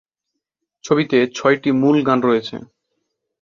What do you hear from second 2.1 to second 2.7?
রয়েছে।